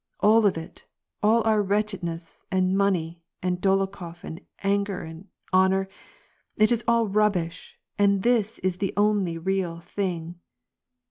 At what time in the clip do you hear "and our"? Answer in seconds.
1.21-1.61